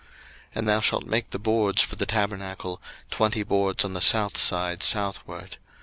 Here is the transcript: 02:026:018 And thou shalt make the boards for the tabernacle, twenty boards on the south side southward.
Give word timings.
02:026:018 0.01 0.09
And 0.55 0.67
thou 0.67 0.79
shalt 0.79 1.05
make 1.05 1.29
the 1.29 1.37
boards 1.37 1.83
for 1.83 1.95
the 1.95 2.07
tabernacle, 2.07 2.81
twenty 3.11 3.43
boards 3.43 3.85
on 3.85 3.93
the 3.93 4.01
south 4.01 4.35
side 4.35 4.81
southward. 4.81 5.57